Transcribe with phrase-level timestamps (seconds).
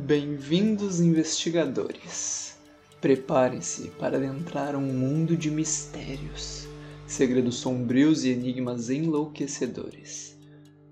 [0.00, 2.56] Bem-vindos, investigadores.
[3.00, 6.68] Preparem-se para adentrar um mundo de mistérios,
[7.04, 10.38] segredos sombrios e enigmas enlouquecedores.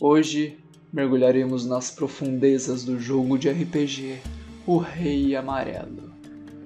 [0.01, 0.59] Hoje
[0.93, 4.19] mergulharemos nas profundezas do jogo de RPG
[4.67, 6.13] O Rei Amarelo,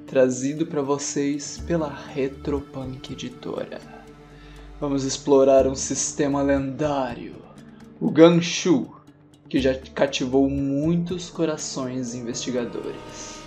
[0.07, 3.83] trazido para vocês pela Retropunk Editora.
[4.81, 7.35] Vamos explorar um sistema lendário,
[8.01, 8.99] o Ganshu
[9.51, 13.41] que já cativou muitos corações investigadores.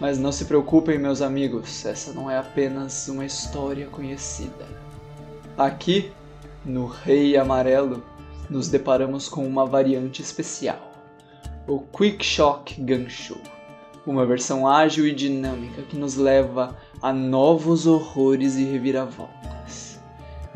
[0.00, 4.66] Mas não se preocupem, meus amigos, essa não é apenas uma história conhecida.
[5.56, 6.10] Aqui,
[6.64, 8.02] no Rei Amarelo,
[8.48, 10.90] nos deparamos com uma variante especial,
[11.66, 13.38] o Quick Shock Ganshu,
[14.06, 19.55] uma versão ágil e dinâmica que nos leva a novos horrores e reviravoltas.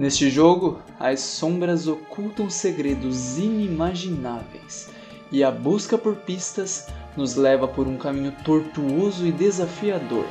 [0.01, 4.89] Neste jogo, as sombras ocultam segredos inimagináveis
[5.31, 10.25] e a busca por pistas nos leva por um caminho tortuoso e desafiador.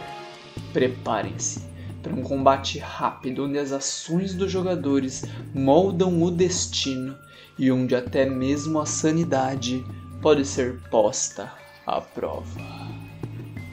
[0.73, 1.61] Preparem-se
[2.01, 7.15] para um combate rápido onde as ações dos jogadores moldam o destino
[7.55, 9.85] e onde até mesmo a sanidade
[10.19, 11.53] pode ser posta
[11.85, 12.59] à prova.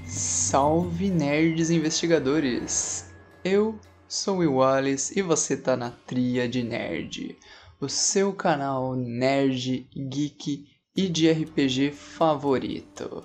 [0.07, 3.11] Salve nerds investigadores!
[3.43, 7.37] Eu Sou o Wallace e você tá na Tríade Nerd,
[7.81, 10.65] o seu canal nerd, geek
[10.97, 13.25] e de RPG favorito.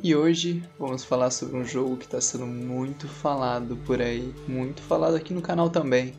[0.00, 4.80] E hoje vamos falar sobre um jogo que está sendo muito falado por aí, muito
[4.82, 6.14] falado aqui no canal também,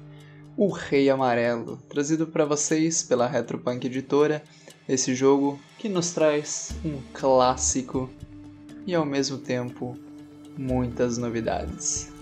[0.57, 4.43] o Rei Amarelo, trazido para vocês pela Retropunk Editora,
[4.89, 8.09] esse jogo que nos traz um clássico
[8.85, 9.97] e ao mesmo tempo
[10.57, 12.18] muitas novidades.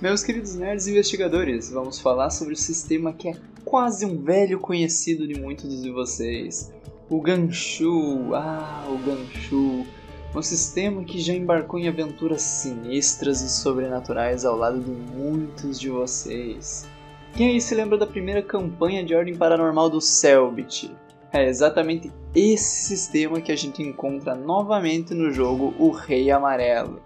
[0.00, 5.26] Meus queridos nerds investigadores, vamos falar sobre o sistema que é quase um velho conhecido
[5.26, 6.72] de muitos de vocês.
[7.08, 9.86] O Ganshu, ah, o Ganshu,
[10.34, 15.88] um sistema que já embarcou em aventuras sinistras e sobrenaturais ao lado de muitos de
[15.88, 16.88] vocês.
[17.34, 20.90] Quem aí se lembra da primeira campanha de Ordem Paranormal do Selbit?
[21.32, 27.00] É exatamente esse sistema que a gente encontra novamente no jogo O Rei Amarelo.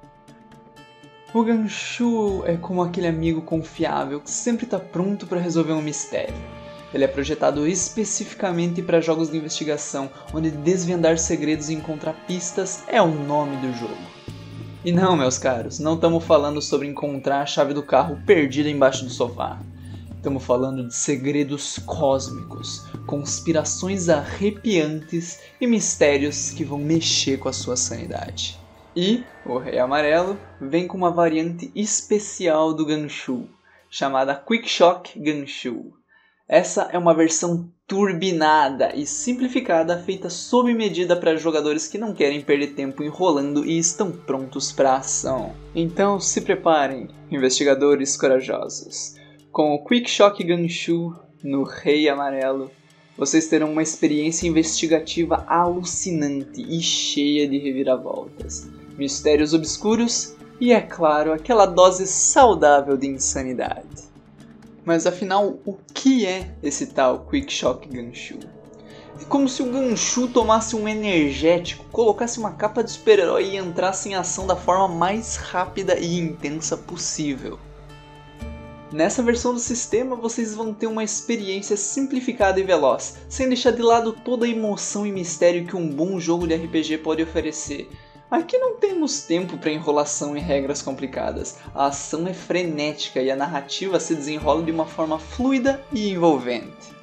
[1.35, 6.35] O Ganshu é como aquele amigo confiável que sempre está pronto para resolver um mistério.
[6.93, 13.03] Ele é projetado especificamente para jogos de investigação, onde desvendar segredos e encontrar pistas é
[13.03, 13.95] o nome do jogo.
[14.83, 19.05] E não, meus caros, não estamos falando sobre encontrar a chave do carro perdida embaixo
[19.05, 19.61] do sofá.
[20.17, 27.77] Estamos falando de segredos cósmicos, conspirações arrepiantes e mistérios que vão mexer com a sua
[27.77, 28.59] sanidade.
[28.97, 33.49] E o Rei Amarelo vem com uma variante especial do Ganshu,
[33.91, 35.93] chamada Quick Shock Ganshu.
[36.49, 42.41] Essa é uma versão turbinada e simplificada feita sob medida para jogadores que não querem
[42.41, 45.55] perder tempo enrolando e estão prontos para ação.
[45.75, 49.15] Então se preparem, investigadores corajosos.
[49.53, 52.71] Com o Quick Shock Ganshu no Rei Amarelo,
[53.19, 61.33] vocês terão uma experiência investigativa alucinante e cheia de reviravoltas mistérios obscuros e, é claro,
[61.33, 64.09] aquela dose saudável de insanidade.
[64.85, 68.39] Mas afinal, o que é esse tal Quick Shock Ganshu?
[69.21, 74.09] É como se o Ganshu tomasse um energético, colocasse uma capa de super-herói e entrasse
[74.09, 77.59] em ação da forma mais rápida e intensa possível.
[78.91, 83.83] Nessa versão do sistema, vocês vão ter uma experiência simplificada e veloz, sem deixar de
[83.83, 87.89] lado toda a emoção e mistério que um bom jogo de RPG pode oferecer,
[88.31, 91.57] Aqui não temos tempo para enrolação e regras complicadas.
[91.75, 96.95] A ação é frenética e a narrativa se desenrola de uma forma fluida e envolvente.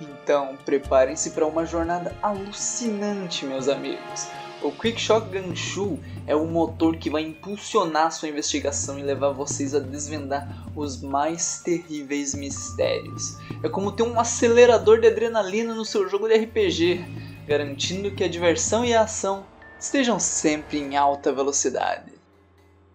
[0.00, 4.28] Então, preparem-se para uma jornada alucinante, meus amigos.
[4.62, 9.74] O Quick Shock Ganshu é o motor que vai impulsionar sua investigação e levar vocês
[9.74, 13.38] a desvendar os mais terríveis mistérios.
[13.60, 17.04] É como ter um acelerador de adrenalina no seu jogo de RPG,
[17.44, 19.44] garantindo que a diversão e a ação
[19.80, 22.12] estejam sempre em alta velocidade.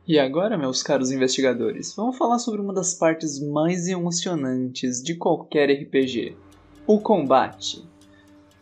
[0.08, 5.70] E agora, meus caros investigadores, vamos falar sobre uma das partes mais emocionantes de qualquer
[5.70, 6.38] RPG:
[6.88, 7.86] o combate.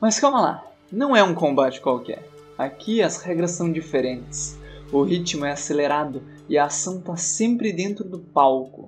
[0.02, 2.35] Mas calma lá, não é um combate qualquer.
[2.58, 4.58] Aqui as regras são diferentes.
[4.92, 8.88] O ritmo é acelerado e a ação está sempre dentro do palco.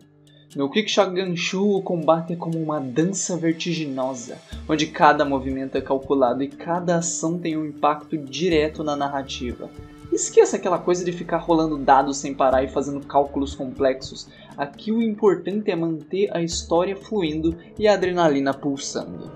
[0.55, 4.37] No Quickshot Ganshu, o combate é como uma dança vertiginosa,
[4.69, 9.69] onde cada movimento é calculado e cada ação tem um impacto direto na narrativa.
[10.11, 14.29] Esqueça aquela coisa de ficar rolando dados sem parar e fazendo cálculos complexos.
[14.57, 19.29] Aqui o importante é manter a história fluindo e a adrenalina pulsando.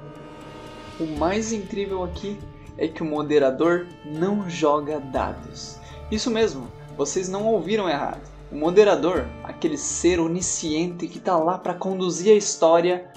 [0.98, 2.38] O mais incrível aqui
[2.82, 5.78] é que o moderador não joga dados.
[6.12, 6.68] Isso mesmo,
[6.98, 8.28] vocês não ouviram errado.
[8.52, 13.08] O moderador, aquele ser onisciente que está lá para conduzir a história,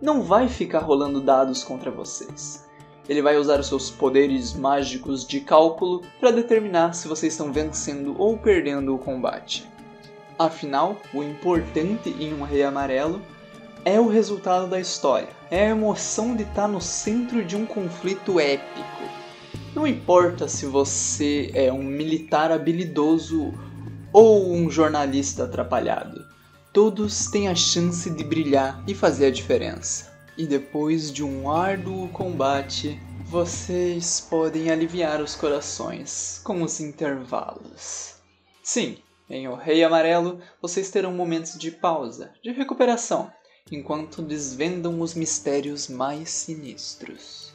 [0.00, 2.66] não vai ficar rolando dados contra vocês.
[3.06, 8.14] Ele vai usar os seus poderes mágicos de cálculo para determinar se vocês estão vencendo
[8.18, 9.68] ou perdendo o combate.
[10.38, 13.20] Afinal, o importante em um rei amarelo
[13.84, 18.38] é o resultado da história, é a emoção de estar no centro de um conflito
[18.38, 19.02] épico.
[19.74, 23.52] Não importa se você é um militar habilidoso
[24.12, 26.24] ou um jornalista atrapalhado,
[26.72, 30.10] todos têm a chance de brilhar e fazer a diferença
[30.40, 38.14] e depois de um árduo combate, vocês podem aliviar os corações com os intervalos.
[38.62, 38.96] Sim,
[39.28, 43.30] em O Rei Amarelo vocês terão momentos de pausa, de recuperação,
[43.70, 47.52] enquanto desvendam os mistérios mais sinistros.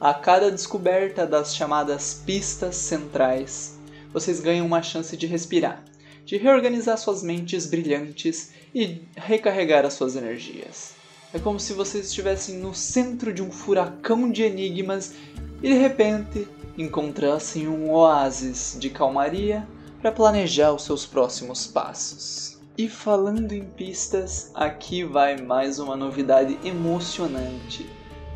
[0.00, 3.78] A cada descoberta das chamadas pistas centrais,
[4.12, 5.84] vocês ganham uma chance de respirar,
[6.24, 10.92] de reorganizar suas mentes brilhantes e recarregar as suas energias.
[11.32, 15.14] É como se vocês estivessem no centro de um furacão de enigmas
[15.62, 19.66] e de repente encontrassem um oásis de calmaria
[20.00, 22.59] para planejar os seus próximos passos.
[22.80, 27.86] E falando em pistas, aqui vai mais uma novidade emocionante.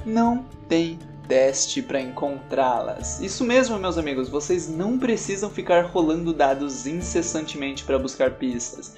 [0.04, 3.20] Não tem teste para encontrá-las.
[3.20, 8.94] Isso mesmo, meus amigos, vocês não precisam ficar rolando dados incessantemente para buscar pistas.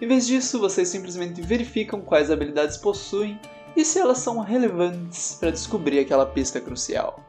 [0.00, 3.40] Em vez disso, vocês simplesmente verificam quais habilidades possuem
[3.76, 7.24] e se elas são relevantes para descobrir aquela pista crucial.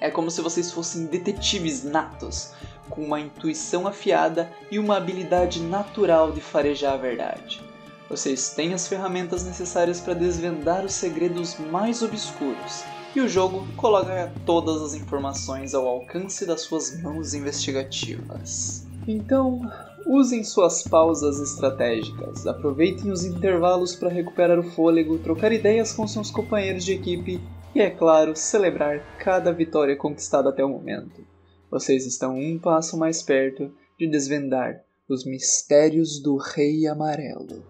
[0.00, 2.54] É como se vocês fossem detetives natos,
[2.90, 7.62] com uma intuição afiada e uma habilidade natural de farejar a verdade.
[8.08, 12.84] Vocês têm as ferramentas necessárias para desvendar os segredos mais obscuros,
[13.16, 18.86] e o jogo coloca todas as informações ao alcance das suas mãos investigativas.
[19.08, 19.62] Então,
[20.06, 26.30] Usem suas pausas estratégicas, aproveitem os intervalos para recuperar o fôlego, trocar ideias com seus
[26.30, 27.40] companheiros de equipe
[27.74, 31.24] e, é claro, celebrar cada vitória conquistada até o momento.
[31.70, 37.64] Vocês estão um passo mais perto de desvendar os mistérios do Rei Amarelo.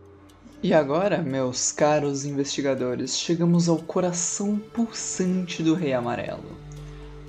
[0.62, 6.58] E agora, meus caros investigadores, chegamos ao coração pulsante do Rei Amarelo.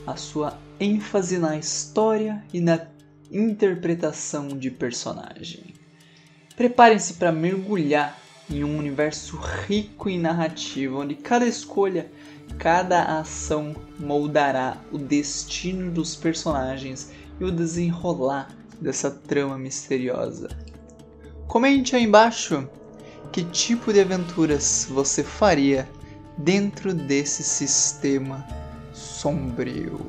[0.05, 2.87] A sua ênfase na história e na
[3.31, 5.73] interpretação de personagem.
[6.55, 8.20] Preparem-se para mergulhar
[8.51, 9.37] em um universo
[9.67, 12.11] rico em narrativa, onde cada escolha,
[12.57, 20.49] cada ação moldará o destino dos personagens e o desenrolar dessa trama misteriosa.
[21.47, 22.67] Comente aí embaixo
[23.31, 25.87] que tipo de aventuras você faria
[26.37, 28.45] dentro desse sistema
[28.93, 29.99] sombrio.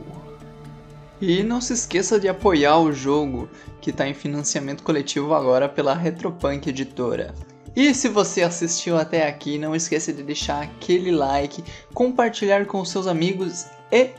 [1.20, 3.48] E não se esqueça de apoiar o jogo,
[3.80, 7.32] que está em financiamento coletivo agora pela Retropunk Editora.
[7.74, 11.64] E se você assistiu até aqui, não esqueça de deixar aquele like,
[11.94, 14.10] compartilhar com seus amigos e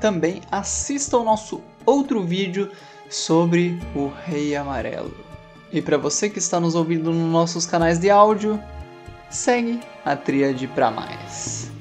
[0.00, 2.70] também assista ao nosso outro vídeo
[3.10, 5.14] sobre o Rei Amarelo.
[5.72, 8.60] E para você que está nos ouvindo nos nossos canais de áudio,
[9.30, 11.71] segue a Tríade para mais.